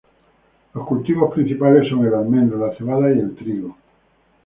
Los 0.73 0.87
cultivos 0.87 1.31
principales 1.31 1.87
son 1.87 2.03
el 2.07 2.15
almendro, 2.15 2.57
la 2.65 2.75
cebada 2.75 3.07
y 3.13 3.19
el 3.19 3.35
trigo. 3.35 3.77